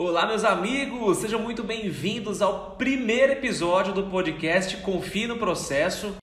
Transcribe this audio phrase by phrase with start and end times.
[0.00, 1.18] Olá, meus amigos!
[1.18, 6.14] Sejam muito bem-vindos ao primeiro episódio do podcast Confie no Processo.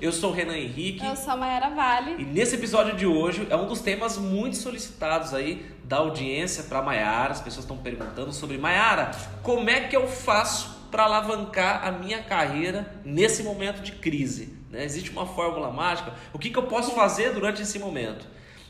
[0.00, 1.04] Eu sou o Renan Henrique.
[1.04, 2.22] Eu sou a Mayara Vale.
[2.22, 6.80] E nesse episódio de hoje é um dos temas muito solicitados aí da audiência para
[6.80, 7.32] Mayara.
[7.32, 9.10] As pessoas estão perguntando sobre Mayara,
[9.42, 14.55] como é que eu faço para alavancar a minha carreira nesse momento de crise?
[14.76, 14.84] Né?
[14.84, 16.12] Existe uma fórmula mágica?
[16.32, 18.26] O que, que eu posso fazer durante esse momento?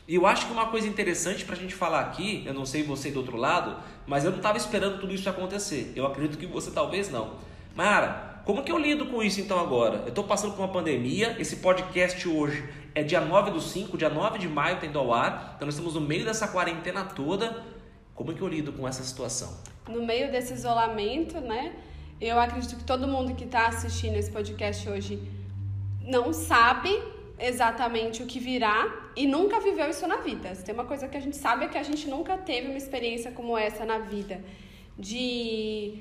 [0.07, 2.81] E eu acho que uma coisa interessante para a gente falar aqui, eu não sei
[2.81, 3.75] você do outro lado,
[4.07, 5.91] mas eu não estava esperando tudo isso acontecer.
[5.95, 7.33] Eu acredito que você talvez não.
[7.75, 9.97] Mara, como que eu lido com isso então agora?
[10.03, 14.09] Eu estou passando por uma pandemia, esse podcast hoje é dia 9 do 5, dia
[14.09, 17.65] 9 de maio tendo ao ar, então nós estamos no meio dessa quarentena toda.
[18.15, 19.57] Como é que eu lido com essa situação?
[19.89, 21.75] No meio desse isolamento, né?
[22.19, 25.21] Eu acredito que todo mundo que está assistindo esse podcast hoje
[26.07, 26.91] não sabe
[27.37, 30.55] exatamente o que virá e nunca viveu isso na vida.
[30.55, 32.77] Se tem uma coisa que a gente sabe é que a gente nunca teve uma
[32.77, 34.43] experiência como essa na vida.
[34.97, 35.99] De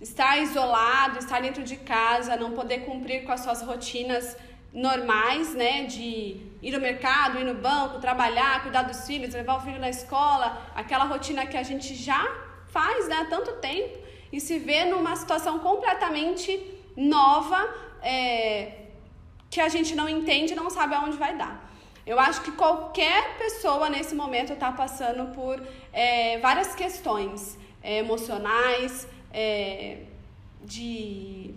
[0.00, 4.36] estar isolado, estar dentro de casa, não poder cumprir com as suas rotinas
[4.72, 9.60] normais, né, de ir ao mercado, ir no banco, trabalhar, cuidar dos filhos, levar o
[9.60, 12.22] filho na escola, aquela rotina que a gente já
[12.68, 13.98] faz né, há tanto tempo
[14.32, 16.60] e se vê numa situação completamente
[16.96, 17.68] nova
[18.02, 18.87] é,
[19.50, 21.68] que a gente não entende e não sabe aonde vai dar.
[22.06, 29.06] Eu acho que qualquer pessoa nesse momento está passando por é, várias questões é, emocionais,
[29.32, 29.98] é,
[30.64, 31.54] de,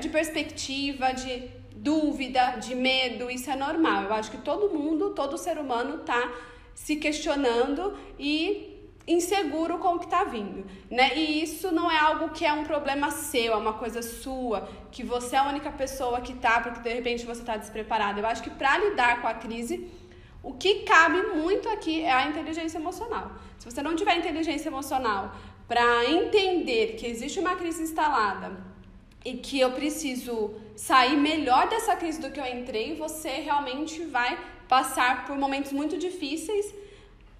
[0.00, 3.30] de perspectiva, de dúvida, de medo.
[3.30, 4.04] Isso é normal.
[4.04, 6.32] Eu acho que todo mundo, todo ser humano está
[6.74, 8.75] se questionando e
[9.06, 11.16] inseguro com o que está vindo, né?
[11.16, 15.04] E isso não é algo que é um problema seu, é uma coisa sua, que
[15.04, 18.18] você é a única pessoa que tá, porque de repente você está despreparado.
[18.18, 19.88] Eu acho que para lidar com a crise,
[20.42, 23.32] o que cabe muito aqui é a inteligência emocional.
[23.58, 25.34] Se você não tiver inteligência emocional
[25.68, 28.56] para entender que existe uma crise instalada
[29.24, 34.38] e que eu preciso sair melhor dessa crise do que eu entrei, você realmente vai
[34.68, 36.74] passar por momentos muito difíceis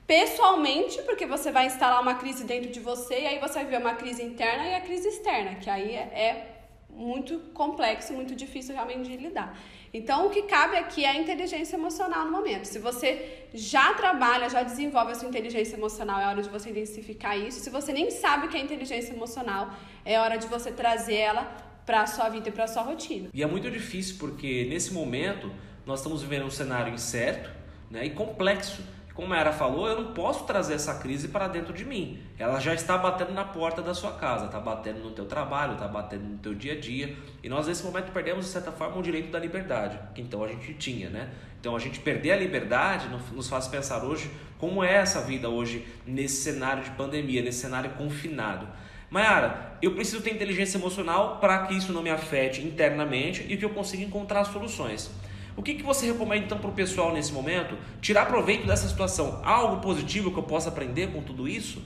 [0.06, 3.78] pessoalmente, porque você vai instalar uma crise dentro de você e aí você vai ver
[3.78, 6.56] uma crise interna e a crise externa, que aí é, é
[6.90, 9.58] muito complexo, muito difícil realmente de lidar.
[9.92, 12.64] Então, o que cabe aqui é a inteligência emocional no momento.
[12.64, 17.38] Se você já trabalha, já desenvolve a sua inteligência emocional, é hora de você intensificar
[17.38, 17.60] isso.
[17.60, 19.70] Se você nem sabe o que é inteligência emocional,
[20.04, 21.44] é hora de você trazer ela
[21.84, 23.28] para a sua vida e para a sua rotina.
[23.32, 25.50] E é muito difícil porque nesse momento
[25.84, 27.50] nós estamos vivendo um cenário incerto
[27.90, 28.82] né, e complexo
[29.16, 32.20] como a Era falou, eu não posso trazer essa crise para dentro de mim.
[32.38, 35.88] Ela já está batendo na porta da sua casa, está batendo no teu trabalho, está
[35.88, 37.16] batendo no teu dia a dia.
[37.42, 40.48] E nós nesse momento perdemos de certa forma o direito da liberdade, que então a
[40.48, 41.30] gente tinha, né?
[41.58, 45.86] Então a gente perder a liberdade nos faz pensar hoje como é essa vida hoje
[46.06, 48.68] nesse cenário de pandemia, nesse cenário confinado.
[49.08, 53.64] Mayara, eu preciso ter inteligência emocional para que isso não me afete internamente e que
[53.64, 55.10] eu consiga encontrar soluções.
[55.56, 57.78] O que, que você recomenda então para o pessoal nesse momento?
[58.02, 59.40] Tirar proveito dessa situação?
[59.42, 61.82] Algo positivo que eu possa aprender com tudo isso?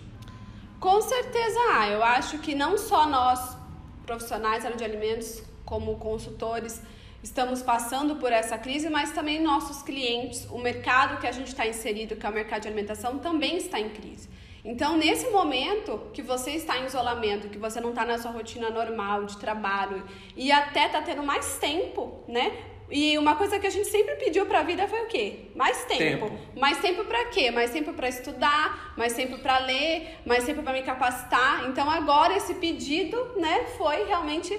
[0.80, 1.88] Com certeza há.
[1.88, 3.56] Eu acho que não só nós,
[4.04, 6.82] profissionais de alimentos, como consultores,
[7.22, 11.64] estamos passando por essa crise, mas também nossos clientes, o mercado que a gente está
[11.64, 14.28] inserido, que é o mercado de alimentação, também está em crise.
[14.64, 18.68] Então, nesse momento que você está em isolamento, que você não está na sua rotina
[18.68, 20.04] normal de trabalho
[20.36, 22.52] e até está tendo mais tempo, né,
[22.90, 25.50] e uma coisa que a gente sempre pediu para a vida foi o quê?
[25.54, 25.98] Mais tempo.
[26.26, 26.38] tempo.
[26.58, 27.50] Mais tempo para quê?
[27.50, 31.66] Mais tempo para estudar, mais tempo para ler, mais tempo para me capacitar.
[31.68, 34.58] Então agora esse pedido, né, foi realmente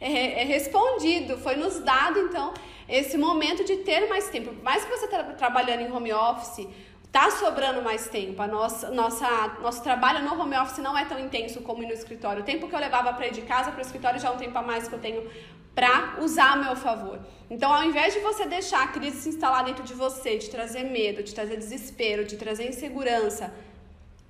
[0.00, 2.52] é, é respondido, foi nos dado então
[2.88, 4.54] esse momento de ter mais tempo.
[4.62, 6.66] Mais que você está trabalhando em home office,
[7.10, 8.40] tá sobrando mais tempo.
[8.42, 12.42] A nossa, nossa, nosso trabalho no home office não é tão intenso como no escritório.
[12.42, 14.36] O tempo que eu levava para ir de casa para o escritório já é um
[14.36, 15.28] tempo a mais que eu tenho
[15.74, 17.20] para usar a meu favor.
[17.48, 20.84] Então, ao invés de você deixar a crise se instalar dentro de você, de trazer
[20.84, 23.54] medo, de trazer desespero, de trazer insegurança,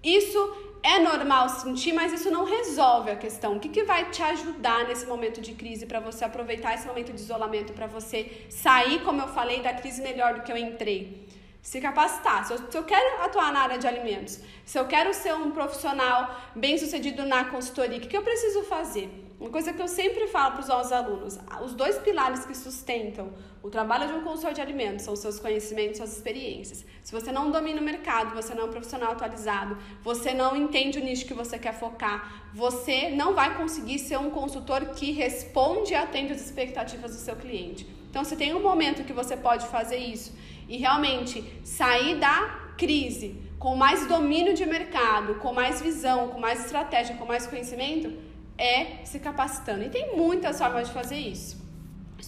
[0.02, 0.38] isso
[0.82, 3.56] é normal sentir, mas isso não resolve a questão.
[3.56, 7.12] O que, que vai te ajudar nesse momento de crise para você aproveitar esse momento
[7.12, 11.26] de isolamento, para você sair, como eu falei, da crise melhor do que eu entrei?
[11.62, 12.46] Se capacitar.
[12.46, 15.50] Se eu, se eu quero atuar na área de alimentos, se eu quero ser um
[15.50, 19.26] profissional bem sucedido na consultoria, o que, que eu preciso fazer?
[19.40, 23.32] Uma coisa que eu sempre falo para os nossos alunos: os dois pilares que sustentam
[23.62, 26.84] o trabalho de um consultor de alimentos são seus conhecimentos, suas experiências.
[27.04, 30.98] Se você não domina o mercado, você não é um profissional atualizado, você não entende
[30.98, 35.92] o nicho que você quer focar, você não vai conseguir ser um consultor que responde
[35.92, 37.86] e atende as expectativas do seu cliente.
[38.10, 40.32] Então, se tem um momento que você pode fazer isso
[40.68, 46.64] e realmente sair da crise com mais domínio de mercado, com mais visão, com mais
[46.64, 48.12] estratégia, com mais conhecimento,
[48.56, 49.84] é se capacitando.
[49.84, 51.67] E tem muitas formas de fazer isso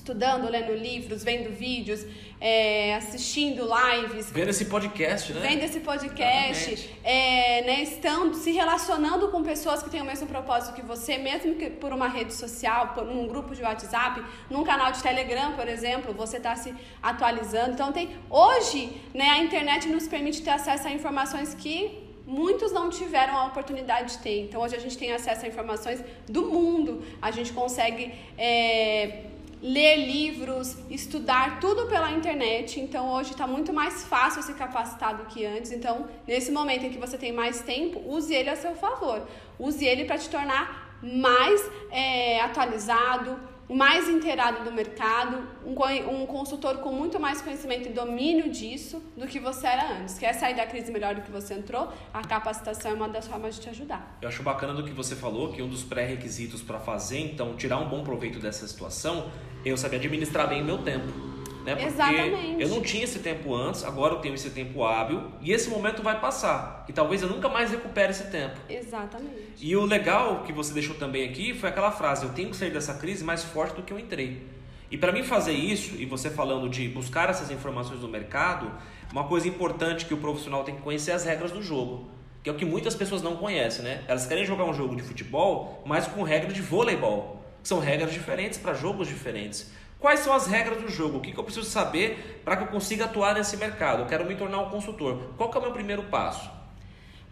[0.00, 2.04] estudando, lendo livros, vendo vídeos,
[2.40, 4.30] é, assistindo lives.
[4.30, 5.40] Vendo esse podcast, né?
[5.40, 10.74] Vendo esse podcast, é, né, estando, se relacionando com pessoas que têm o mesmo propósito
[10.74, 14.90] que você, mesmo que por uma rede social, por um grupo de WhatsApp, num canal
[14.90, 17.72] de Telegram, por exemplo, você está se atualizando.
[17.72, 18.16] Então tem.
[18.30, 23.46] Hoje, né, a internet nos permite ter acesso a informações que muitos não tiveram a
[23.46, 24.44] oportunidade de ter.
[24.44, 28.14] Então hoje a gente tem acesso a informações do mundo, a gente consegue.
[28.38, 29.29] É,
[29.62, 32.80] ler livros, estudar tudo pela internet.
[32.80, 35.72] Então hoje está muito mais fácil se capacitar do que antes.
[35.72, 39.26] Então, nesse momento em que você tem mais tempo, use ele a seu favor.
[39.58, 43.38] Use ele para te tornar mais é, atualizado,
[43.72, 49.28] mais inteirado do mercado, um, um, consultor com muito mais conhecimento e domínio disso do
[49.28, 50.18] que você era antes.
[50.18, 51.92] Quer sair da crise melhor do que você entrou?
[52.12, 54.18] A capacitação é uma das formas de te ajudar.
[54.20, 57.78] Eu acho bacana do que você falou, que um dos pré-requisitos para fazer, então, tirar
[57.78, 59.30] um bom proveito dessa situação,
[59.64, 61.30] eu saber administrar bem o meu tempo.
[61.64, 61.74] Né?
[61.74, 62.62] Porque Exatamente.
[62.62, 66.02] eu não tinha esse tempo antes, agora eu tenho esse tempo hábil e esse momento
[66.02, 66.84] vai passar.
[66.88, 68.58] E talvez eu nunca mais recupere esse tempo.
[68.68, 69.54] Exatamente.
[69.60, 72.70] E o legal que você deixou também aqui foi aquela frase: eu tenho que sair
[72.70, 74.42] dessa crise mais forte do que eu entrei.
[74.90, 78.72] E para mim fazer isso, e você falando de buscar essas informações no mercado,
[79.12, 82.08] uma coisa importante que o profissional tem que conhecer é as regras do jogo.
[82.42, 84.02] Que é o que muitas pessoas não conhecem, né?
[84.08, 87.39] Elas querem jogar um jogo de futebol, mas com regra de voleibol.
[87.62, 89.70] São regras diferentes para jogos diferentes.
[89.98, 91.18] Quais são as regras do jogo?
[91.18, 94.02] O que, que eu preciso saber para que eu consiga atuar nesse mercado?
[94.02, 95.34] Eu quero me tornar um consultor.
[95.36, 96.50] Qual é o meu primeiro passo?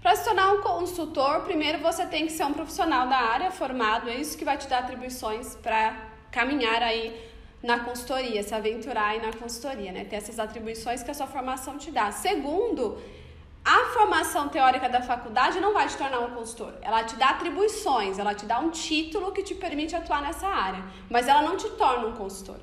[0.03, 4.09] Para se tornar um consultor, primeiro você tem que ser um profissional da área, formado.
[4.09, 5.97] É isso que vai te dar atribuições para
[6.31, 7.29] caminhar aí
[7.63, 10.05] na consultoria, se aventurar aí na consultoria, né?
[10.05, 12.13] Ter essas atribuições que a sua formação te dá.
[12.13, 12.99] Segundo,
[13.71, 16.73] a formação teórica da faculdade não vai te tornar um consultor.
[16.81, 20.83] Ela te dá atribuições, ela te dá um título que te permite atuar nessa área,
[21.11, 22.57] mas ela não te torna um consultor.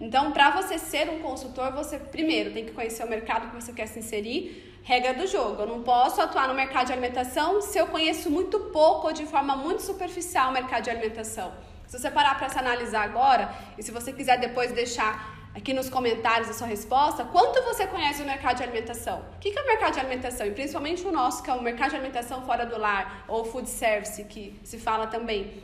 [0.00, 3.72] Então, para você ser um consultor, você primeiro tem que conhecer o mercado que você
[3.72, 5.62] quer se inserir, regra do jogo.
[5.62, 9.26] Eu não posso atuar no mercado de alimentação se eu conheço muito pouco ou de
[9.26, 11.52] forma muito superficial o mercado de alimentação.
[11.86, 15.88] Se você parar para se analisar agora, e se você quiser depois deixar aqui nos
[15.88, 19.24] comentários a sua resposta, quanto você conhece o mercado de alimentação?
[19.36, 20.46] O que é o mercado de alimentação?
[20.46, 23.68] E principalmente o nosso, que é o mercado de alimentação fora do lar, ou food
[23.68, 25.62] service, que se fala também.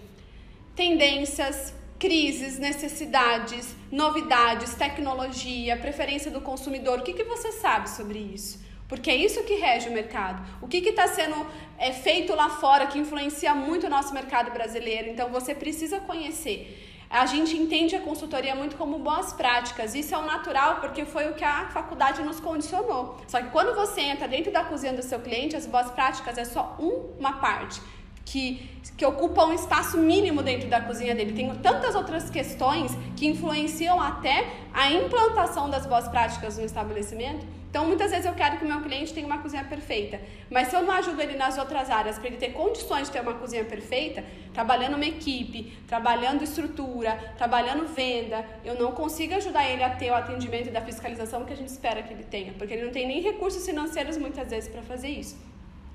[0.75, 6.99] Tendências, crises, necessidades, novidades, tecnologia, preferência do consumidor.
[6.99, 8.65] O que, que você sabe sobre isso?
[8.89, 10.47] Porque é isso que rege o mercado.
[10.61, 11.47] O que está sendo
[11.79, 15.09] é, feito lá fora que influencia muito o nosso mercado brasileiro?
[15.11, 19.95] Então você precisa conhecer a gente entende a consultoria muito como boas práticas.
[19.95, 23.17] Isso é o natural porque foi o que a faculdade nos condicionou.
[23.29, 26.45] Só que quando você entra dentro da cozinha do seu cliente, as boas práticas é
[26.45, 27.81] só uma parte.
[28.25, 31.33] Que, que ocupa um espaço mínimo dentro da cozinha dele.
[31.33, 37.85] Tem tantas outras questões que influenciam até a implantação das boas práticas no estabelecimento então,
[37.85, 40.21] muitas vezes eu quero que o meu cliente tenha uma cozinha perfeita,
[40.51, 43.21] mas se eu não ajudo ele nas outras áreas para ele ter condições de ter
[43.21, 44.25] uma cozinha perfeita,
[44.55, 50.15] trabalhando uma equipe, trabalhando estrutura, trabalhando venda, eu não consigo ajudar ele a ter o
[50.15, 53.07] atendimento e da fiscalização que a gente espera que ele tenha, porque ele não tem
[53.07, 55.37] nem recursos financeiros muitas vezes para fazer isso.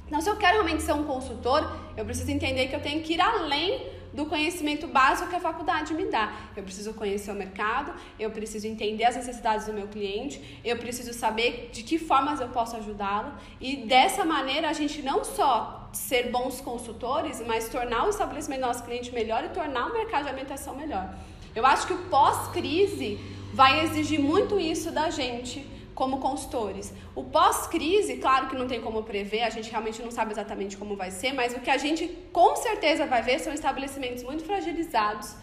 [0.07, 3.13] Então, se eu quero realmente ser um consultor, eu preciso entender que eu tenho que
[3.13, 6.33] ir além do conhecimento básico que a faculdade me dá.
[6.55, 11.13] Eu preciso conhecer o mercado, eu preciso entender as necessidades do meu cliente, eu preciso
[11.13, 16.31] saber de que formas eu posso ajudá-lo e dessa maneira a gente não só ser
[16.31, 20.29] bons consultores, mas tornar o estabelecimento do nosso cliente melhor e tornar o mercado de
[20.29, 21.13] alimentação melhor.
[21.53, 23.19] Eu acho que o pós-crise
[23.53, 26.93] vai exigir muito isso da gente como consultores.
[27.15, 30.95] O pós-crise, claro que não tem como prever, a gente realmente não sabe exatamente como
[30.95, 35.35] vai ser, mas o que a gente com certeza vai ver são estabelecimentos muito fragilizados,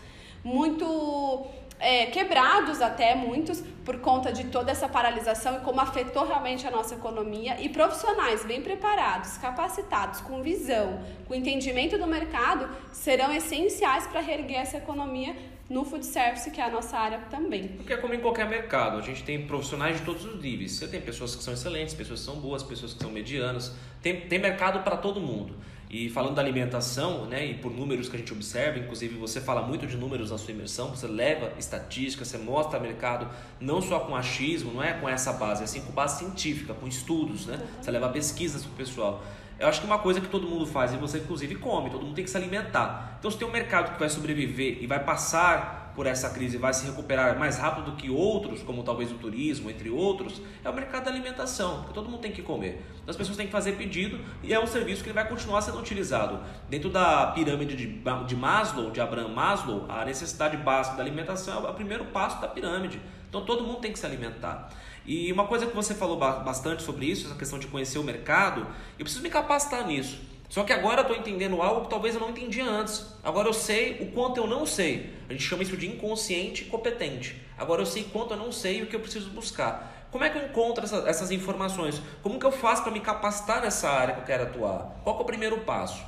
[0.43, 1.47] muito
[1.81, 6.71] é, quebrados até muitos por conta de toda essa paralisação e como afetou realmente a
[6.71, 14.07] nossa economia e profissionais bem preparados, capacitados, com visão, com entendimento do mercado serão essenciais
[14.07, 15.35] para reerguer essa economia
[15.69, 17.69] no food service, que é a nossa área também.
[17.69, 20.73] Porque é como em qualquer mercado, a gente tem profissionais de todos os níveis.
[20.73, 23.75] Você tem pessoas que são excelentes, pessoas que são boas, pessoas que são medianas.
[24.01, 25.55] Tem, tem mercado para todo mundo.
[25.91, 29.63] E falando da alimentação, né, e por números que a gente observa, inclusive você fala
[29.63, 33.27] muito de números na sua imersão, você leva estatística, você mostra mercado
[33.59, 36.87] não só com achismo, não é com essa base, é assim com base científica, com
[36.87, 37.59] estudos, né?
[37.81, 39.23] Você leva pesquisas para o pessoal.
[39.59, 42.15] Eu acho que uma coisa que todo mundo faz, e você inclusive come, todo mundo
[42.15, 43.17] tem que se alimentar.
[43.19, 46.73] Então, se tem um mercado que vai sobreviver e vai passar por essa crise vai
[46.73, 50.73] se recuperar mais rápido do que outros, como talvez o turismo, entre outros, é o
[50.73, 52.87] mercado da alimentação, porque todo mundo tem que comer.
[52.99, 55.77] Então, as pessoas têm que fazer pedido e é um serviço que vai continuar sendo
[55.77, 56.39] utilizado.
[56.71, 61.71] Dentro da pirâmide de, de Maslow, de Abraham Maslow, a necessidade básica da alimentação é
[61.71, 63.01] o primeiro passo da pirâmide.
[63.29, 64.71] Então todo mundo tem que se alimentar.
[65.05, 68.67] E uma coisa que você falou bastante sobre isso, essa questão de conhecer o mercado,
[68.99, 70.19] eu preciso me capacitar nisso.
[70.49, 73.07] Só que agora eu estou entendendo algo que talvez eu não entendia antes.
[73.23, 75.15] Agora eu sei o quanto eu não sei.
[75.29, 77.41] A gente chama isso de inconsciente competente.
[77.57, 80.07] Agora eu sei quanto eu não sei e o que eu preciso buscar.
[80.11, 82.01] Como é que eu encontro essa, essas informações?
[82.23, 85.01] Como que eu faço para me capacitar nessa área que eu quero atuar?
[85.05, 86.03] Qual é o primeiro passo?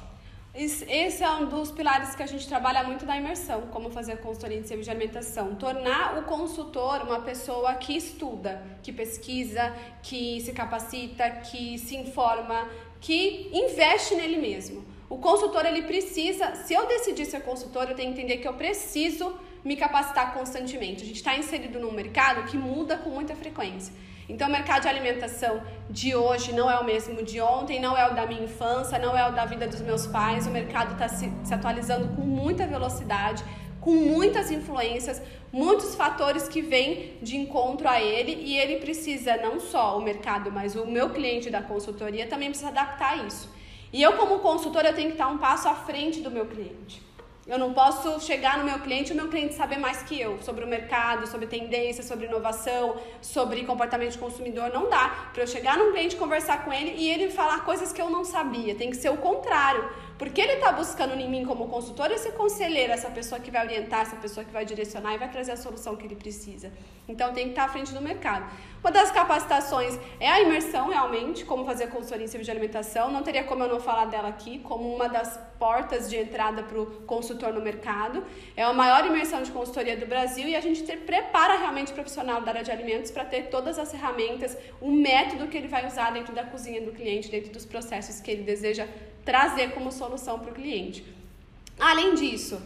[0.53, 4.59] Esse é um dos pilares que a gente trabalha muito na imersão, como fazer consultoria
[4.59, 5.55] em serviço de alimentação.
[5.55, 12.69] Tornar o consultor uma pessoa que estuda, que pesquisa, que se capacita, que se informa,
[13.01, 14.85] que investe nele mesmo.
[15.09, 18.55] O consultor, ele precisa, se eu decidir ser consultor, eu tenho que entender que eu
[18.55, 19.33] preciso
[19.65, 21.05] me capacitar constantemente.
[21.05, 23.95] A gente está inserido num mercado que muda com muita frequência.
[24.31, 28.09] Então, o mercado de alimentação de hoje não é o mesmo de ontem, não é
[28.11, 30.47] o da minha infância, não é o da vida dos meus pais.
[30.47, 33.43] O mercado está se, se atualizando com muita velocidade,
[33.81, 35.21] com muitas influências,
[35.53, 40.53] muitos fatores que vêm de encontro a ele e ele precisa, não só o mercado,
[40.53, 43.51] mas o meu cliente da consultoria também precisa adaptar isso.
[43.93, 47.03] E eu, como consultora, eu tenho que estar um passo à frente do meu cliente.
[47.51, 50.39] Eu não posso chegar no meu cliente e o meu cliente saber mais que eu
[50.41, 54.71] sobre o mercado, sobre tendência, sobre inovação, sobre comportamento de consumidor.
[54.73, 58.01] Não dá para eu chegar num cliente, conversar com ele e ele falar coisas que
[58.01, 58.77] eu não sabia.
[58.77, 59.85] Tem que ser o contrário.
[60.21, 64.03] Porque ele está buscando em mim como consultor esse conselheiro, essa pessoa que vai orientar,
[64.03, 66.71] essa pessoa que vai direcionar e vai trazer a solução que ele precisa.
[67.09, 68.45] Então tem que estar tá à frente do mercado.
[68.83, 73.11] Uma das capacitações é a imersão, realmente, como fazer consultoria em serviço de alimentação.
[73.11, 76.79] Não teria como eu não falar dela aqui, como uma das portas de entrada para
[76.79, 78.23] o consultor no mercado.
[78.55, 82.43] É a maior imersão de consultoria do Brasil e a gente prepara realmente o profissional
[82.43, 86.11] da área de alimentos para ter todas as ferramentas, o método que ele vai usar
[86.13, 88.87] dentro da cozinha do cliente, dentro dos processos que ele deseja
[89.25, 91.05] trazer como solução para o cliente.
[91.79, 92.61] Além disso,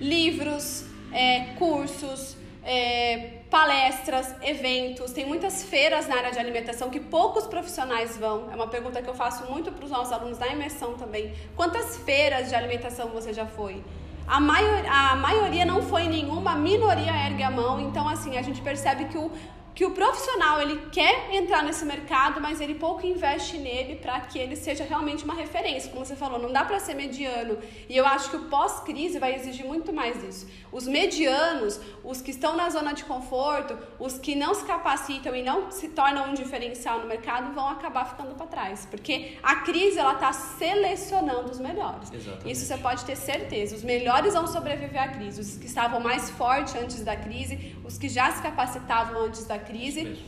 [0.00, 7.46] livros, é, cursos, é, palestras, eventos, tem muitas feiras na área de alimentação que poucos
[7.46, 8.50] profissionais vão.
[8.50, 11.32] É uma pergunta que eu faço muito para os nossos alunos da imersão também.
[11.54, 13.82] Quantas feiras de alimentação você já foi?
[14.26, 17.78] A, maior, a maioria não foi nenhuma, a minoria ergue a mão.
[17.80, 19.30] Então, assim, a gente percebe que o
[19.74, 24.38] que o profissional ele quer entrar nesse mercado, mas ele pouco investe nele para que
[24.38, 25.90] ele seja realmente uma referência.
[25.90, 27.58] Como você falou, não dá para ser mediano.
[27.88, 30.46] E eu acho que o pós-crise vai exigir muito mais disso.
[30.70, 35.42] Os medianos, os que estão na zona de conforto, os que não se capacitam e
[35.42, 39.98] não se tornam um diferencial no mercado, vão acabar ficando para trás, porque a crise
[39.98, 42.12] ela está selecionando os melhores.
[42.12, 42.50] Exatamente.
[42.50, 43.74] Isso você pode ter certeza.
[43.74, 45.40] Os melhores vão sobreviver à crise.
[45.40, 49.63] Os que estavam mais fortes antes da crise, os que já se capacitavam antes da
[49.64, 50.22] crise.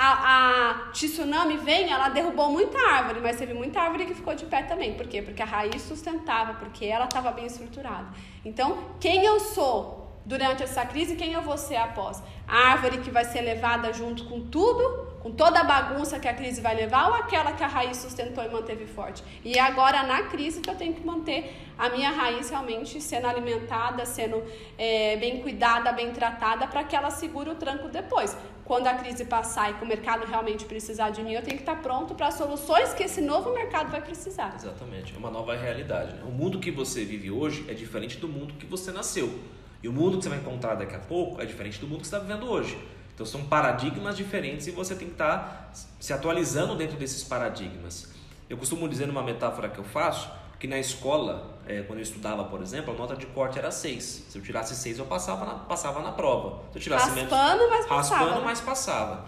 [0.00, 4.46] A, a tsunami vem, ela derrubou muita árvore, mas teve muita árvore que ficou de
[4.46, 4.94] pé também.
[4.94, 5.20] Por quê?
[5.20, 8.06] Porque a raiz sustentava, porque ela estava bem estruturada.
[8.44, 12.22] Então, quem eu sou durante essa crise, quem eu vou ser após?
[12.46, 16.34] A árvore que vai ser levada junto com tudo, com toda a bagunça que a
[16.34, 19.24] crise vai levar, ou aquela que a raiz sustentou e manteve forte?
[19.42, 24.04] E agora, na crise, que eu tenho que manter a minha raiz realmente sendo alimentada,
[24.04, 24.44] sendo
[24.76, 28.36] é, bem cuidada, bem tratada, para que ela segure o tranco depois.
[28.68, 31.62] Quando a crise passar e que o mercado realmente precisar de mim, eu tenho que
[31.62, 34.54] estar pronto para as soluções que esse novo mercado vai precisar.
[34.54, 36.12] Exatamente, é uma nova realidade.
[36.12, 36.22] Né?
[36.24, 39.38] O mundo que você vive hoje é diferente do mundo que você nasceu.
[39.82, 42.08] E o mundo que você vai encontrar daqui a pouco é diferente do mundo que
[42.08, 42.78] você está vivendo hoje.
[43.14, 48.12] Então são paradigmas diferentes e você tem que estar tá se atualizando dentro desses paradigmas.
[48.50, 52.44] Eu costumo dizer numa metáfora que eu faço que na escola, é, quando eu estudava,
[52.44, 54.26] por exemplo, a nota de corte era 6.
[54.28, 56.62] Se eu tirasse 6, eu passava na, passava na prova.
[56.72, 58.24] Se eu tirasse raspando, menos, mas passava.
[58.24, 59.24] Raspando, mas passava.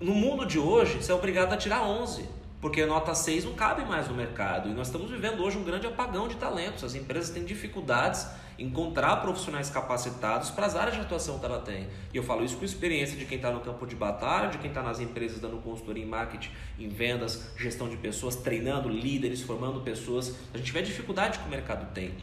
[0.00, 3.52] No mundo de hoje, você é obrigado a tirar 11 porque a nota 6 não
[3.52, 4.70] cabe mais no mercado.
[4.70, 6.82] E nós estamos vivendo hoje um grande apagão de talentos.
[6.82, 8.26] As empresas têm dificuldades
[8.58, 11.88] encontrar profissionais capacitados para as áreas de atuação que ela tem.
[12.12, 14.68] E eu falo isso com experiência de quem está no campo de batalha, de quem
[14.68, 19.80] está nas empresas dando consultoria em marketing, em vendas, gestão de pessoas, treinando líderes, formando
[19.80, 20.34] pessoas.
[20.52, 22.14] A gente vê a dificuldade que o mercado tem.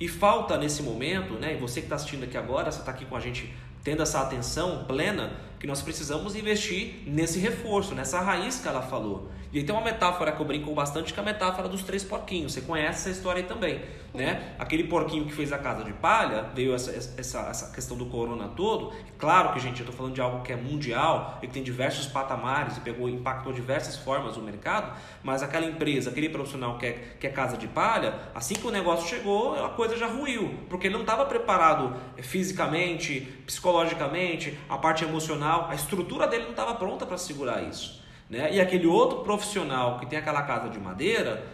[0.00, 3.04] E falta nesse momento, né, e você que está assistindo aqui agora, você está aqui
[3.04, 8.58] com a gente tendo essa atenção plena, que nós precisamos investir nesse reforço, nessa raiz
[8.58, 9.30] que ela falou.
[9.54, 12.52] E tem uma metáfora que eu brinco bastante, que é a metáfora dos três porquinhos.
[12.52, 13.80] Você conhece essa história aí também,
[14.12, 14.52] né?
[14.58, 18.48] Aquele porquinho que fez a casa de palha, veio essa, essa, essa questão do corona
[18.48, 18.92] todo.
[19.16, 22.06] Claro que, gente, eu estou falando de algo que é mundial e que tem diversos
[22.06, 24.92] patamares e pegou, impactou diversas formas no mercado,
[25.22, 28.72] mas aquela empresa, aquele profissional que é, que é casa de palha, assim que o
[28.72, 35.04] negócio chegou, a coisa já ruiu, porque ele não estava preparado fisicamente, psicologicamente, a parte
[35.04, 38.03] emocional, a estrutura dele não estava pronta para segurar isso.
[38.28, 38.54] Né?
[38.54, 41.44] E aquele outro profissional que tem aquela casa de madeira,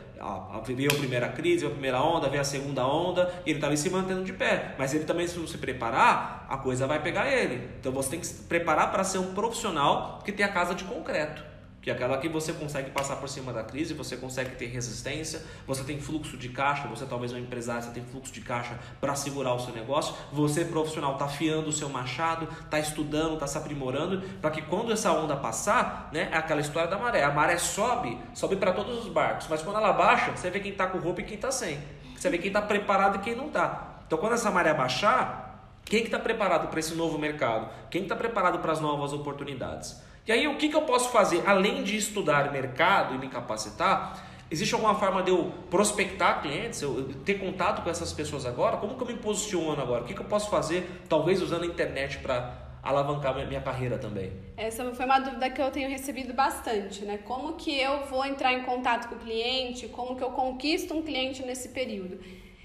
[0.67, 3.77] veio a primeira crise, veio a primeira onda, veio a segunda onda, ele está ali
[3.77, 4.75] se mantendo de pé.
[4.79, 7.69] Mas ele também, se não se preparar, a coisa vai pegar ele.
[7.81, 10.85] Então você tem que se preparar para ser um profissional que tem a casa de
[10.85, 11.50] concreto
[11.83, 15.43] que é aquela que você consegue passar por cima da crise, você consegue ter resistência,
[15.67, 18.79] você tem fluxo de caixa, você talvez é um empresário, você tem fluxo de caixa
[19.01, 23.47] para segurar o seu negócio, você profissional está afiando o seu machado, está estudando, está
[23.47, 27.31] se aprimorando, para que quando essa onda passar, né, é aquela história da maré, a
[27.31, 30.87] maré sobe, sobe para todos os barcos, mas quando ela baixa, você vê quem está
[30.87, 31.79] com roupa e quem está sem,
[32.15, 34.03] você vê quem está preparado e quem não está.
[34.07, 35.51] Então quando essa maré baixar,
[35.91, 37.69] quem está que tá preparado para esse novo mercado?
[37.91, 40.01] Quem está preparado para as novas oportunidades?
[40.27, 44.27] E aí, o que, que eu posso fazer além de estudar mercado e me capacitar?
[44.50, 48.77] Existe alguma forma de eu prospectar clientes, eu ter contato com essas pessoas agora?
[48.77, 50.03] Como que eu me posiciono agora?
[50.03, 54.33] O que, que eu posso fazer, talvez usando a internet para alavancar minha, carreira também?
[54.57, 57.19] Essa foi uma dúvida que eu tenho recebido bastante, né?
[57.19, 59.87] Como que eu vou entrar em contato com o cliente?
[59.89, 62.19] Como que eu conquisto um cliente nesse período?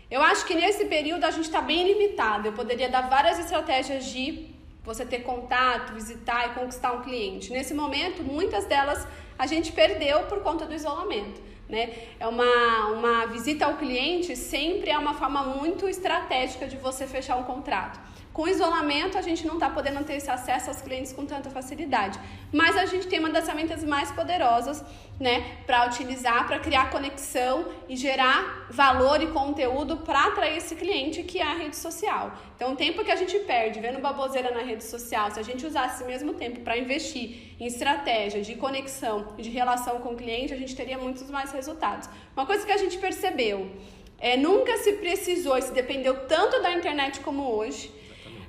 [0.09, 2.47] Eu acho que nesse período a gente está bem limitado.
[2.47, 4.54] Eu poderia dar várias estratégias de
[4.85, 7.51] você ter contato, visitar e conquistar um cliente.
[7.51, 9.05] Nesse momento, muitas delas
[9.37, 11.41] a gente perdeu por conta do isolamento.
[11.67, 11.93] Né?
[12.19, 17.37] É uma, uma visita ao cliente sempre é uma forma muito estratégica de você fechar
[17.37, 17.99] um contrato.
[18.35, 22.19] Com isolamento, a gente não está podendo ter esse acesso aos clientes com tanta facilidade.
[22.51, 24.83] Mas a gente tem uma das ferramentas mais poderosas
[25.17, 31.23] né, para utilizar, para criar conexão e gerar valor e conteúdo para atrair esse cliente,
[31.23, 32.37] que é a rede social.
[32.57, 35.65] Então, o tempo que a gente perde vendo baboseira na rede social, se a gente
[35.65, 40.17] usasse esse mesmo tempo para investir em estratégia de conexão e de relação com o
[40.17, 42.09] cliente, a gente teria muitos mais resultados.
[42.35, 43.71] Uma coisa que a gente percebeu
[44.19, 48.03] é nunca se precisou e se dependeu tanto da internet como hoje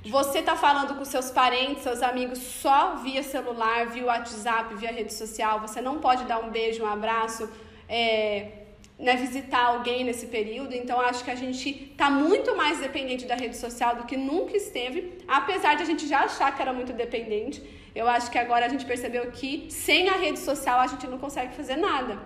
[0.05, 5.13] você tá falando com seus parentes, seus amigos só via celular, via WhatsApp, via rede
[5.13, 5.59] social.
[5.61, 7.49] Você não pode dar um beijo, um abraço,
[7.89, 8.51] é,
[8.97, 10.73] né, visitar alguém nesse período.
[10.73, 14.55] Então, acho que a gente tá muito mais dependente da rede social do que nunca
[14.55, 17.61] esteve, apesar de a gente já achar que era muito dependente.
[17.93, 21.17] Eu acho que agora a gente percebeu que sem a rede social a gente não
[21.17, 22.19] consegue fazer nada.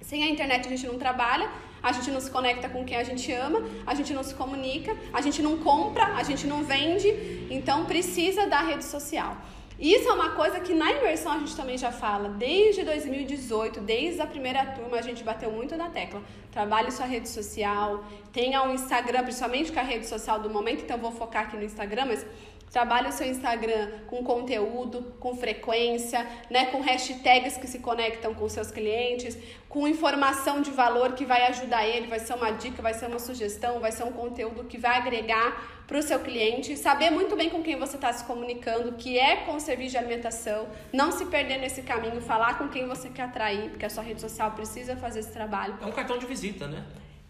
[0.00, 1.50] Sem a internet a gente não trabalha,
[1.82, 4.96] a gente não se conecta com quem a gente ama, a gente não se comunica,
[5.12, 7.08] a gente não compra, a gente não vende,
[7.50, 9.36] então precisa da rede social.
[9.82, 12.28] Isso é uma coisa que na imersão a gente também já fala.
[12.28, 16.22] Desde 2018, desde a primeira turma, a gente bateu muito na tecla.
[16.52, 20.98] Trabalhe sua rede social, tenha um Instagram, principalmente com a rede social do momento, então
[20.98, 22.24] vou focar aqui no Instagram, mas
[22.72, 28.48] Trabalhe o seu Instagram com conteúdo, com frequência, né, com hashtags que se conectam com
[28.48, 29.36] seus clientes,
[29.68, 33.18] com informação de valor que vai ajudar ele, vai ser uma dica, vai ser uma
[33.18, 36.74] sugestão, vai ser um conteúdo que vai agregar para o seu cliente.
[36.78, 40.66] Saber muito bem com quem você está se comunicando, que é com serviço de alimentação,
[40.94, 44.22] não se perder nesse caminho, falar com quem você quer atrair, porque a sua rede
[44.22, 45.76] social precisa fazer esse trabalho.
[45.78, 46.82] É um cartão de visita, né?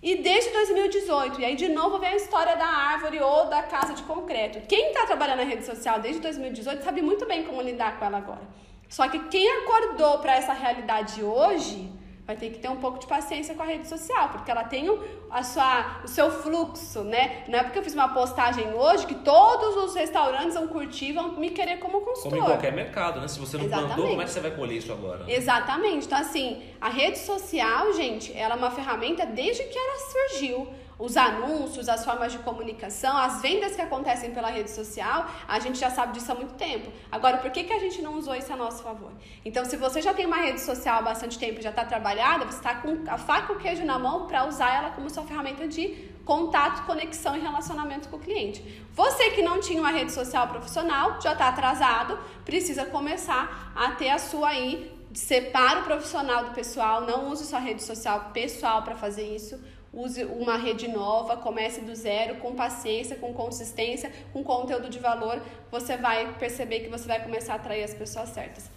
[0.02, 3.94] E desde 2018, e aí de novo vem a história da árvore ou da casa
[3.94, 4.60] de concreto.
[4.66, 8.18] Quem está trabalhando na rede social desde 2018 sabe muito bem como lidar com ela
[8.18, 8.42] agora.
[8.88, 11.88] Só que quem acordou para essa realidade hoje
[12.26, 14.88] vai ter que ter um pouco de paciência com a rede social, porque ela tem
[14.88, 17.44] o, a sua, o seu fluxo, né?
[17.48, 21.32] Não é porque eu fiz uma postagem hoje que todos os restaurantes vão curtir, vão
[21.32, 22.30] me querer como consultor.
[22.30, 23.26] Como em qualquer mercado, né?
[23.26, 23.94] Se você não Exatamente.
[23.94, 25.24] plantou, como é que você vai colher isso agora?
[25.26, 26.06] Exatamente.
[26.06, 30.68] Então, assim, a rede social, gente, ela é uma ferramenta desde que ela surgiu
[31.02, 35.76] os anúncios, as formas de comunicação, as vendas que acontecem pela rede social, a gente
[35.76, 36.92] já sabe disso há muito tempo.
[37.10, 39.10] Agora, por que, que a gente não usou isso a nosso favor?
[39.44, 42.44] Então, se você já tem uma rede social há bastante tempo e já está trabalhada,
[42.44, 45.24] você está com a faca e o queijo na mão para usar ela como sua
[45.24, 48.62] ferramenta de contato, conexão e relacionamento com o cliente.
[48.92, 54.10] Você que não tinha uma rede social profissional, já está atrasado, precisa começar a ter
[54.10, 55.02] a sua aí.
[55.12, 59.60] Separa o profissional do pessoal, não use sua rede social pessoal para fazer isso
[59.92, 65.40] use uma rede nova, comece do zero, com paciência, com consistência, com conteúdo de valor,
[65.70, 68.70] você vai perceber que você vai começar a atrair as pessoas certas.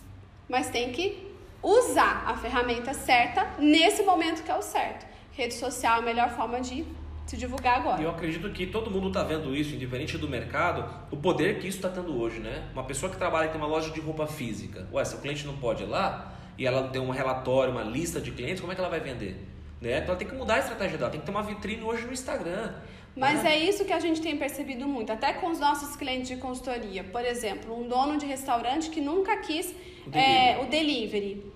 [0.49, 5.05] Mas tem que usar a ferramenta certa nesse momento que é o certo.
[5.31, 6.85] Rede social é a melhor forma de
[7.25, 8.01] se divulgar agora.
[8.01, 11.77] Eu acredito que todo mundo está vendo isso, indiferente do mercado, o poder que isso
[11.77, 12.69] está tendo hoje, né?
[12.73, 15.45] Uma pessoa que trabalha e tem uma loja de roupa física, ué, se o cliente
[15.45, 18.75] não pode ir lá e ela tem um relatório, uma lista de clientes, como é
[18.75, 19.54] que ela vai vender?
[19.81, 19.97] Né?
[19.97, 22.13] Então ela tem que mudar a estratégia dela, tem que ter uma vitrine hoje no
[22.13, 22.73] Instagram.
[23.15, 23.55] Mas né?
[23.55, 27.03] é isso que a gente tem percebido muito, até com os nossos clientes de consultoria.
[27.03, 29.73] Por exemplo, um dono de restaurante que nunca quis
[30.05, 30.49] o delivery.
[30.49, 31.54] É, o delivery.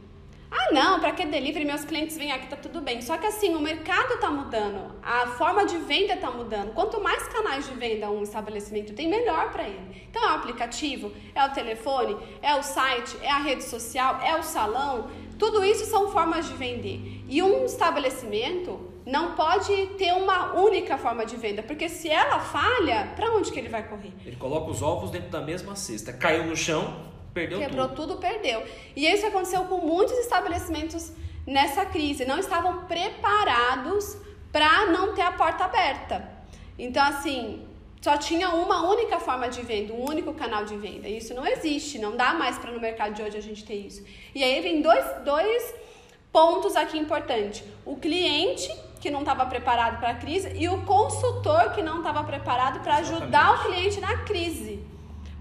[0.52, 1.64] Ah, não, para que delivery?
[1.64, 3.02] Meus clientes vêm aqui, tá tudo bem.
[3.02, 6.74] Só que assim, o mercado está mudando, a forma de venda está mudando.
[6.74, 10.08] Quanto mais canais de venda um estabelecimento tem, melhor para ele.
[10.10, 14.36] Então, é o aplicativo, é o telefone, é o site, é a rede social, é
[14.36, 15.10] o salão.
[15.38, 17.24] Tudo isso são formas de vender.
[17.28, 23.14] E um estabelecimento não pode ter uma única forma de venda, porque se ela falha,
[23.16, 24.14] para onde que ele vai correr?
[24.26, 26.12] Ele coloca os ovos dentro da mesma cesta.
[26.12, 28.08] Caiu no chão, Perdeu Quebrou tudo.
[28.08, 28.63] tudo, perdeu.
[28.96, 31.12] E isso aconteceu com muitos estabelecimentos
[31.46, 32.26] nessa crise.
[32.26, 34.18] Não estavam preparados
[34.52, 36.30] para não ter a porta aberta.
[36.78, 37.65] Então, assim,
[38.02, 41.08] só tinha uma única forma de venda, um único canal de venda.
[41.08, 44.04] Isso não existe, não dá mais para no mercado de hoje a gente ter isso.
[44.34, 45.76] E aí vem dois, dois
[46.32, 51.72] pontos aqui importantes: o cliente que não estava preparado para a crise e o consultor
[51.72, 54.88] que não estava preparado para ajudar o cliente na crise.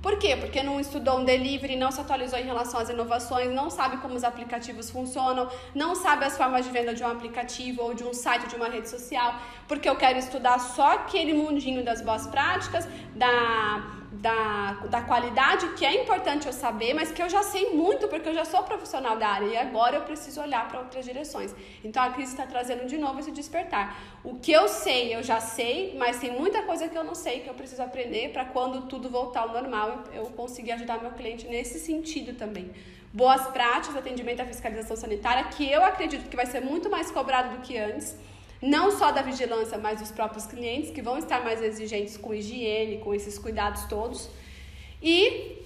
[0.00, 0.37] Por quê?
[0.37, 4.14] Porque não estudou um delivery, não se atualizou em relação às inovações, não sabe como
[4.14, 8.14] os aplicativos funcionam, não sabe as formas de venda de um aplicativo ou de um
[8.14, 9.34] site de uma rede social,
[9.66, 15.85] porque eu quero estudar só aquele mundinho das boas práticas, da da, da qualidade, que
[15.85, 19.16] é importante eu saber, mas que eu já sei muito, porque eu já sou profissional
[19.18, 21.55] da área e agora eu preciso olhar para outras direções.
[21.85, 23.97] Então a crise está trazendo de novo esse despertar.
[24.25, 27.40] O que eu sei, eu já sei, mas tem muita coisa que eu não sei
[27.40, 31.47] que eu preciso aprender para quando tudo voltar ao normal eu conseguir ajudar meu cliente
[31.47, 32.71] nesse sentido também.
[33.12, 37.57] Boas práticas, atendimento à fiscalização sanitária, que eu acredito que vai ser muito mais cobrado
[37.57, 38.16] do que antes
[38.61, 42.99] não só da vigilância, mas dos próprios clientes, que vão estar mais exigentes com higiene,
[42.99, 44.29] com esses cuidados todos.
[45.03, 45.59] E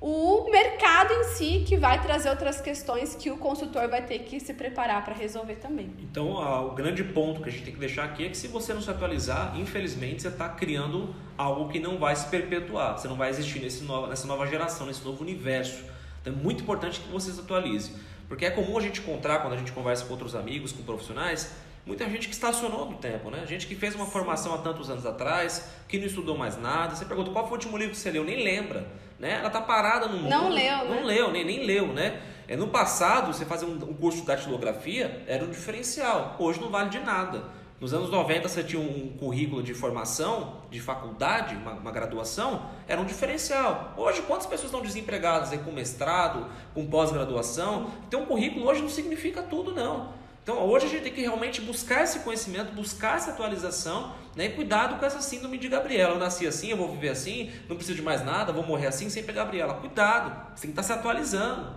[0.00, 4.38] o mercado em si, que vai trazer outras questões que o consultor vai ter que
[4.38, 5.92] se preparar para resolver também.
[5.98, 6.34] Então,
[6.66, 8.80] o grande ponto que a gente tem que deixar aqui é que se você não
[8.80, 13.28] se atualizar, infelizmente você está criando algo que não vai se perpetuar, você não vai
[13.28, 15.84] existir nesse nessa nova geração, nesse novo universo.
[16.22, 17.92] Então, é muito importante que você se atualize,
[18.28, 21.52] porque é comum a gente encontrar, quando a gente conversa com outros amigos, com profissionais,
[21.88, 23.46] Muita gente que estacionou no tempo, né?
[23.46, 26.94] Gente que fez uma formação há tantos anos atrás, que não estudou mais nada.
[26.94, 28.86] Você pergunta qual foi o último livro que você leu, nem lembra,
[29.18, 29.38] né?
[29.38, 30.28] Ela tá parada no mundo.
[30.28, 31.02] Não leu, Não né?
[31.02, 32.20] leu, nem, nem leu, né?
[32.46, 36.36] É, no passado, você fazer um, um curso de datilografia era um diferencial.
[36.38, 37.42] Hoje não vale de nada.
[37.80, 43.00] Nos anos 90 você tinha um currículo de formação, de faculdade, uma, uma, graduação, era
[43.00, 43.94] um diferencial.
[43.96, 47.90] Hoje, quantas pessoas estão desempregadas aí, com mestrado, com pós-graduação?
[48.10, 50.18] Ter um currículo hoje não significa tudo, não.
[50.48, 54.46] Então hoje a gente tem que realmente buscar esse conhecimento, buscar essa atualização né?
[54.46, 56.14] e cuidado com essa síndrome de Gabriela.
[56.14, 59.10] Eu nasci assim, eu vou viver assim, não preciso de mais nada, vou morrer assim
[59.10, 59.74] sem pegar Gabriela.
[59.74, 61.68] Cuidado, você tem que estar se atualizando.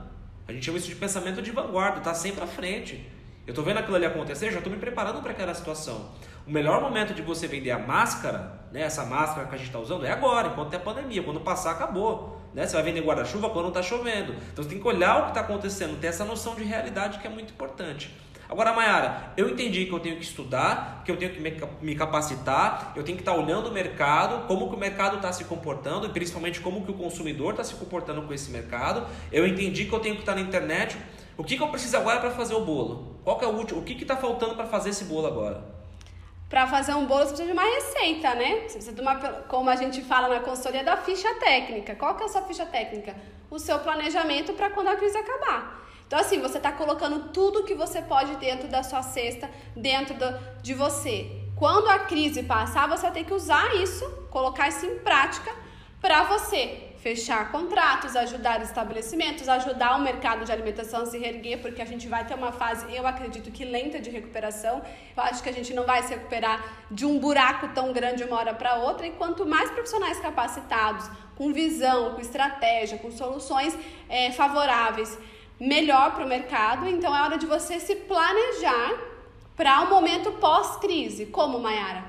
[0.48, 3.06] A gente chama isso de pensamento de vanguarda, está sempre à frente.
[3.46, 6.10] Eu estou vendo aquilo ali acontecer, já estou me preparando para aquela situação.
[6.48, 9.80] O melhor momento de você vender a máscara, né, essa máscara que a gente está
[9.80, 11.22] usando, é agora, enquanto tem a pandemia.
[11.22, 12.42] Quando passar, acabou.
[12.54, 12.66] Né?
[12.66, 14.32] Você vai vender guarda-chuva quando está chovendo.
[14.54, 17.28] Então você tem que olhar o que está acontecendo, ter essa noção de realidade que
[17.28, 18.16] é muito importante.
[18.52, 21.40] Agora, Mayara, eu entendi que eu tenho que estudar, que eu tenho que
[21.82, 25.46] me capacitar, eu tenho que estar olhando o mercado, como que o mercado está se
[25.46, 29.08] comportando, e principalmente como que o consumidor está se comportando com esse mercado.
[29.32, 30.98] Eu entendi que eu tenho que estar na internet.
[31.38, 33.16] O que, que eu preciso agora para fazer o bolo?
[33.24, 33.80] Qual que é o último?
[33.80, 35.64] O que está faltando para fazer esse bolo agora?
[36.50, 38.64] Para fazer um bolo, você precisa de uma receita, né?
[38.68, 39.16] Você precisa de uma,
[39.48, 41.96] como a gente fala na consultoria, da ficha técnica.
[41.96, 43.16] Qual que é a sua ficha técnica?
[43.50, 45.80] O seu planejamento para quando a crise acabar.
[46.12, 50.26] Então, assim, você está colocando tudo que você pode dentro da sua cesta, dentro do,
[50.62, 51.32] de você.
[51.56, 55.50] Quando a crise passar, você vai ter que usar isso, colocar isso em prática
[56.02, 61.82] para você fechar contratos, ajudar estabelecimentos, ajudar o mercado de alimentação a se reerguer, porque
[61.82, 64.82] a gente vai ter uma fase, eu acredito que lenta de recuperação.
[65.16, 68.24] Eu acho que a gente não vai se recuperar de um buraco tão grande de
[68.26, 69.08] uma hora para outra.
[69.08, 73.76] E quanto mais profissionais capacitados, com visão, com estratégia, com soluções
[74.10, 75.18] é, favoráveis,
[75.62, 76.90] melhor para o mercado.
[76.90, 79.00] Então é hora de você se planejar
[79.56, 81.28] para o um momento pós-crise.
[81.28, 82.04] Como, Mayara?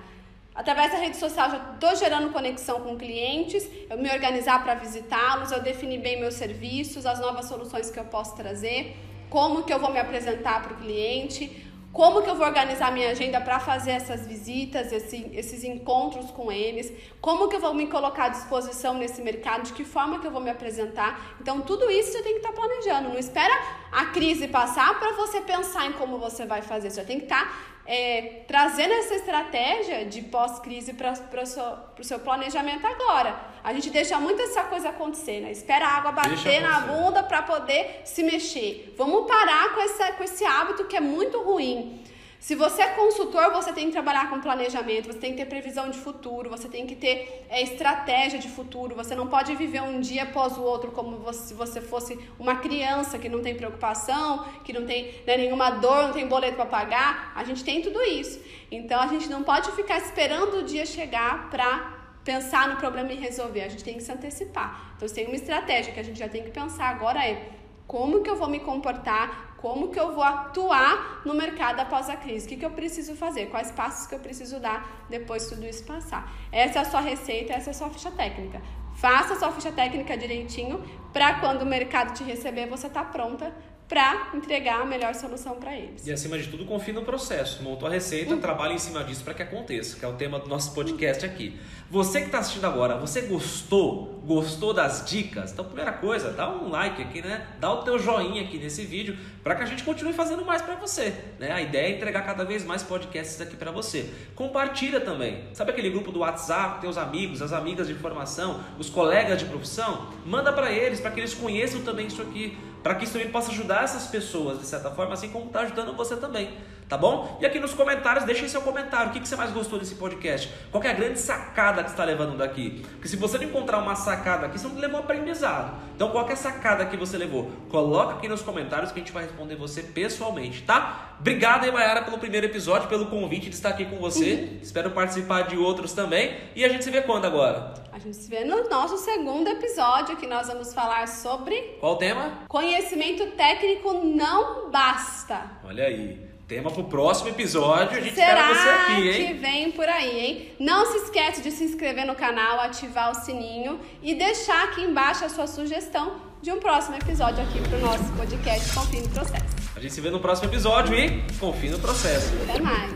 [0.54, 5.50] Através da rede social já estou gerando conexão com clientes, eu me organizar para visitá-los,
[5.50, 8.94] eu definir bem meus serviços, as novas soluções que eu posso trazer,
[9.30, 13.11] como que eu vou me apresentar para o cliente, como que eu vou organizar minha
[13.11, 16.90] agenda para fazer essas visitas, esse, esses encontros com eles?
[17.20, 19.64] Como que eu vou me colocar à disposição nesse mercado?
[19.64, 21.37] De que forma que eu vou me apresentar?
[21.38, 23.11] Então, tudo isso você tem que estar tá planejando.
[23.11, 23.52] Não espera
[23.92, 26.90] a crise passar para você pensar em como você vai fazer.
[26.90, 27.52] Você tem que estar tá,
[27.86, 33.52] é, trazendo essa estratégia de pós-crise para o seu, planejamento agora.
[33.62, 35.52] A gente deixa muito essa coisa acontecer, né?
[35.52, 38.94] Espera a água bater na bunda para poder se mexer.
[38.96, 42.02] Vamos parar com, essa, com esse hábito que é muito ruim.
[42.42, 45.88] Se você é consultor, você tem que trabalhar com planejamento, você tem que ter previsão
[45.88, 48.96] de futuro, você tem que ter é, estratégia de futuro.
[48.96, 53.16] Você não pode viver um dia após o outro como se você fosse uma criança
[53.16, 57.33] que não tem preocupação, que não tem né, nenhuma dor, não tem boleto para pagar.
[57.37, 58.40] A gente tem tudo isso.
[58.72, 63.16] Então a gente não pode ficar esperando o dia chegar para pensar no problema e
[63.18, 63.62] resolver.
[63.62, 64.94] A gente tem que se antecipar.
[64.96, 67.50] Então, tem uma estratégia que a gente já tem que pensar agora é
[67.87, 72.16] como que eu vou me comportar como que eu vou atuar no mercado após a
[72.16, 72.46] crise?
[72.46, 73.46] O que, que eu preciso fazer?
[73.46, 76.31] Quais passos que eu preciso dar depois de tudo isso passar?
[76.51, 78.61] Essa é a sua receita, essa é a sua ficha técnica.
[78.96, 83.55] Faça a sua ficha técnica direitinho para quando o mercado te receber, você tá pronta
[83.88, 86.07] para entregar a melhor solução para eles.
[86.07, 87.62] E acima de tudo, confie no processo.
[87.62, 88.40] Montou a receita, uhum.
[88.40, 91.61] trabalhe em cima disso para que aconteça, que é o tema do nosso podcast aqui.
[91.92, 94.22] Você que está assistindo agora, você gostou?
[94.24, 95.52] Gostou das dicas?
[95.52, 97.46] Então, primeira coisa, dá um like aqui, né?
[97.61, 100.74] Dá o teu joinha aqui nesse vídeo para que a gente continue fazendo mais para
[100.76, 101.52] você, né?
[101.52, 104.11] A ideia é entregar cada vez mais podcasts aqui para você.
[104.35, 105.44] Compartilha também.
[105.52, 110.09] Sabe aquele grupo do WhatsApp, teus amigos, as amigas de informação, os colegas de profissão?
[110.24, 113.50] Manda para eles para que eles conheçam também isso aqui para que isso também possa
[113.52, 116.50] ajudar essas pessoas de certa forma, assim como está ajudando você também,
[116.92, 117.38] tá bom?
[117.40, 120.52] E aqui nos comentários, deixem seu comentário, o que, que você mais gostou desse podcast?
[120.70, 122.85] Qual é a grande sacada que você está levando daqui?
[122.92, 125.74] Porque se você não encontrar uma sacada aqui, você não levou aprendizado.
[125.96, 127.50] Então, qual é a sacada que você levou?
[127.70, 131.16] Coloca aqui nos comentários que a gente vai responder você pessoalmente, tá?
[131.18, 134.35] Obrigado aí, Mayara, pelo primeiro episódio, pelo convite de estar aqui com você.
[134.35, 134.59] Uhum.
[134.61, 136.37] Espero participar de outros também.
[136.55, 137.72] E a gente se vê quando agora?
[137.90, 141.57] A gente se vê no nosso segundo episódio, que nós vamos falar sobre.
[141.81, 142.40] Qual o tema?
[142.48, 145.52] Conhecimento técnico não basta.
[145.64, 146.31] Olha aí.
[146.46, 149.26] Tema pro próximo episódio, a gente Será espera você aqui, hein?
[149.28, 150.48] que vem por aí, hein?
[150.59, 155.24] Não se esquece de se inscrever no canal, ativar o sininho e deixar aqui embaixo
[155.24, 159.44] a sua sugestão de um próximo episódio aqui pro nosso podcast Confie no Processo.
[159.74, 162.33] A gente se vê no próximo episódio e confie no processo.
[162.42, 162.92] Até mais.